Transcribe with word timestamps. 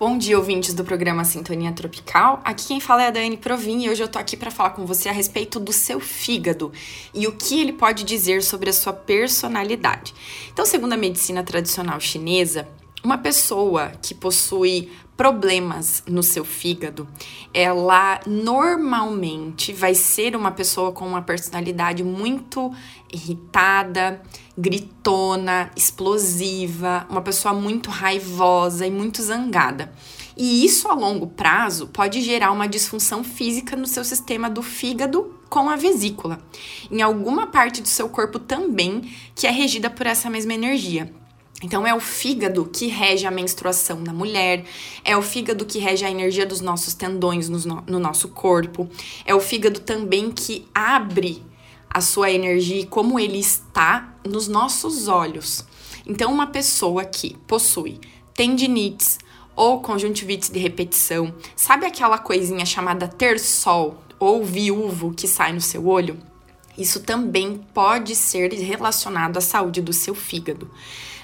Bom 0.00 0.16
dia, 0.16 0.38
ouvintes 0.38 0.72
do 0.72 0.82
programa 0.82 1.26
Sintonia 1.26 1.72
Tropical. 1.72 2.40
Aqui 2.42 2.68
quem 2.68 2.80
fala 2.80 3.02
é 3.02 3.08
a 3.08 3.10
Dani 3.10 3.36
Provin 3.36 3.82
e 3.82 3.90
hoje 3.90 4.02
eu 4.02 4.08
tô 4.08 4.18
aqui 4.18 4.34
para 4.34 4.50
falar 4.50 4.70
com 4.70 4.86
você 4.86 5.10
a 5.10 5.12
respeito 5.12 5.60
do 5.60 5.74
seu 5.74 6.00
fígado 6.00 6.72
e 7.12 7.26
o 7.26 7.32
que 7.32 7.60
ele 7.60 7.74
pode 7.74 8.02
dizer 8.02 8.42
sobre 8.42 8.70
a 8.70 8.72
sua 8.72 8.94
personalidade. 8.94 10.14
Então, 10.50 10.64
segundo 10.64 10.94
a 10.94 10.96
medicina 10.96 11.42
tradicional 11.42 12.00
chinesa, 12.00 12.66
uma 13.04 13.18
pessoa 13.18 13.92
que 14.00 14.14
possui 14.14 14.90
problemas 15.20 16.02
no 16.08 16.22
seu 16.22 16.46
fígado, 16.46 17.06
ela 17.52 18.20
normalmente 18.26 19.70
vai 19.70 19.94
ser 19.94 20.34
uma 20.34 20.50
pessoa 20.50 20.92
com 20.92 21.06
uma 21.06 21.20
personalidade 21.20 22.02
muito 22.02 22.74
irritada, 23.12 24.22
gritona, 24.56 25.70
explosiva, 25.76 27.06
uma 27.10 27.20
pessoa 27.20 27.52
muito 27.52 27.90
raivosa 27.90 28.86
e 28.86 28.90
muito 28.90 29.22
zangada. 29.22 29.92
E 30.38 30.64
isso 30.64 30.88
a 30.88 30.94
longo 30.94 31.26
prazo 31.26 31.88
pode 31.88 32.22
gerar 32.22 32.50
uma 32.50 32.66
disfunção 32.66 33.22
física 33.22 33.76
no 33.76 33.86
seu 33.86 34.04
sistema 34.04 34.48
do 34.48 34.62
fígado 34.62 35.34
com 35.50 35.68
a 35.68 35.76
vesícula, 35.76 36.38
em 36.90 37.02
alguma 37.02 37.46
parte 37.46 37.82
do 37.82 37.88
seu 37.88 38.08
corpo 38.08 38.38
também 38.38 39.14
que 39.34 39.46
é 39.46 39.50
regida 39.50 39.90
por 39.90 40.06
essa 40.06 40.30
mesma 40.30 40.54
energia. 40.54 41.12
Então, 41.62 41.86
é 41.86 41.94
o 41.94 42.00
fígado 42.00 42.64
que 42.64 42.86
rege 42.86 43.26
a 43.26 43.30
menstruação 43.30 44.02
da 44.02 44.12
mulher, 44.12 44.64
é 45.04 45.16
o 45.16 45.22
fígado 45.22 45.66
que 45.66 45.78
rege 45.78 46.04
a 46.04 46.10
energia 46.10 46.46
dos 46.46 46.60
nossos 46.60 46.94
tendões 46.94 47.48
no, 47.48 47.58
no 47.86 47.98
nosso 47.98 48.28
corpo, 48.28 48.88
é 49.26 49.34
o 49.34 49.40
fígado 49.40 49.80
também 49.80 50.30
que 50.30 50.66
abre 50.74 51.42
a 51.88 52.00
sua 52.00 52.30
energia 52.30 52.80
e 52.80 52.86
como 52.86 53.18
ele 53.18 53.38
está 53.38 54.14
nos 54.24 54.48
nossos 54.48 55.08
olhos. 55.08 55.64
Então, 56.06 56.32
uma 56.32 56.46
pessoa 56.46 57.04
que 57.04 57.36
possui 57.46 58.00
tendinites 58.32 59.18
ou 59.54 59.80
conjuntivites 59.80 60.48
de 60.48 60.58
repetição, 60.58 61.34
sabe 61.54 61.84
aquela 61.84 62.16
coisinha 62.16 62.64
chamada 62.64 63.06
tersol 63.06 64.02
ou 64.18 64.42
viúvo 64.44 65.12
que 65.12 65.28
sai 65.28 65.52
no 65.52 65.60
seu 65.60 65.86
olho? 65.86 66.29
Isso 66.80 67.00
também 67.00 67.58
pode 67.74 68.16
ser 68.16 68.52
relacionado 68.54 69.36
à 69.36 69.40
saúde 69.40 69.82
do 69.82 69.92
seu 69.92 70.14
fígado 70.14 70.70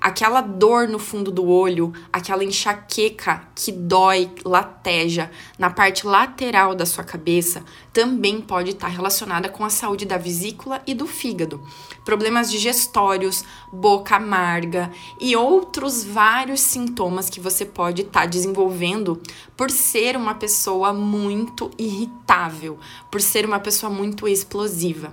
aquela 0.00 0.40
dor 0.40 0.88
no 0.88 0.98
fundo 0.98 1.30
do 1.30 1.46
olho, 1.46 1.92
aquela 2.12 2.42
enxaqueca 2.42 3.42
que 3.54 3.70
dói, 3.70 4.30
lateja 4.44 5.30
na 5.58 5.68
parte 5.68 6.06
lateral 6.06 6.74
da 6.74 6.86
sua 6.86 7.04
cabeça, 7.04 7.62
também 7.92 8.40
pode 8.40 8.70
estar 8.70 8.88
relacionada 8.88 9.48
com 9.48 9.64
a 9.64 9.70
saúde 9.70 10.06
da 10.06 10.16
vesícula 10.16 10.80
e 10.86 10.94
do 10.94 11.06
fígado. 11.06 11.60
Problemas 12.04 12.50
digestórios, 12.50 13.44
boca 13.72 14.16
amarga 14.16 14.90
e 15.20 15.36
outros 15.36 16.02
vários 16.02 16.60
sintomas 16.60 17.28
que 17.28 17.40
você 17.40 17.66
pode 17.66 18.02
estar 18.02 18.26
desenvolvendo 18.26 19.20
por 19.56 19.70
ser 19.70 20.16
uma 20.16 20.34
pessoa 20.34 20.92
muito 20.92 21.70
irritável, 21.76 22.78
por 23.10 23.20
ser 23.20 23.44
uma 23.44 23.60
pessoa 23.60 23.90
muito 23.90 24.26
explosiva. 24.26 25.12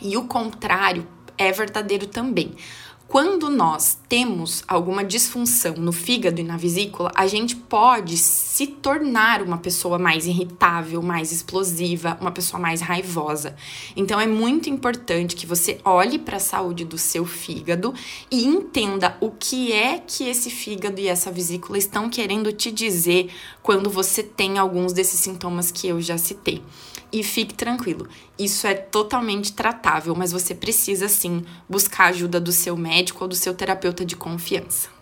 E 0.00 0.16
o 0.16 0.24
contrário 0.24 1.06
é 1.36 1.50
verdadeiro 1.52 2.06
também. 2.06 2.54
Quando 3.06 3.48
nós 3.48 3.98
temos 4.08 4.64
alguma 4.66 5.04
disfunção 5.04 5.74
no 5.74 5.92
fígado 5.92 6.40
e 6.40 6.42
na 6.42 6.56
vesícula, 6.56 7.12
a 7.14 7.26
gente 7.28 7.54
pode 7.54 8.16
se 8.16 8.66
tornar 8.66 9.40
uma 9.42 9.58
pessoa 9.58 9.98
mais 9.98 10.26
irritável, 10.26 11.00
mais 11.00 11.30
explosiva, 11.30 12.18
uma 12.20 12.32
pessoa 12.32 12.58
mais 12.58 12.80
raivosa. 12.80 13.54
Então 13.94 14.18
é 14.18 14.26
muito 14.26 14.68
importante 14.68 15.36
que 15.36 15.46
você 15.46 15.78
olhe 15.84 16.18
para 16.18 16.38
a 16.38 16.40
saúde 16.40 16.84
do 16.84 16.98
seu 16.98 17.24
fígado 17.24 17.94
e 18.30 18.44
entenda 18.44 19.16
o 19.20 19.30
que 19.30 19.70
é 19.70 19.98
que 19.98 20.24
esse 20.24 20.50
fígado 20.50 20.98
e 21.00 21.06
essa 21.06 21.30
vesícula 21.30 21.78
estão 21.78 22.10
querendo 22.10 22.52
te 22.52 22.72
dizer 22.72 23.30
quando 23.62 23.88
você 23.90 24.22
tem 24.24 24.58
alguns 24.58 24.92
desses 24.92 25.20
sintomas 25.20 25.70
que 25.70 25.86
eu 25.86 26.00
já 26.00 26.18
citei. 26.18 26.62
E 27.14 27.22
fique 27.22 27.54
tranquilo, 27.54 28.08
isso 28.36 28.66
é 28.66 28.74
totalmente 28.74 29.52
tratável, 29.52 30.16
mas 30.16 30.32
você 30.32 30.52
precisa 30.52 31.08
sim 31.08 31.44
buscar 31.68 32.06
a 32.06 32.08
ajuda 32.08 32.40
do 32.40 32.50
seu 32.50 32.76
médico 32.76 33.22
ou 33.22 33.28
do 33.28 33.36
seu 33.36 33.54
terapeuta 33.54 34.04
de 34.04 34.16
confiança. 34.16 34.93